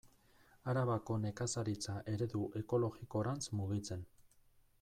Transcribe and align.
Arabako 0.71 1.17
nekazaritza 1.25 1.97
eredu 2.13 2.41
ekologikorantz 2.63 3.47
mugitzen. 3.61 4.07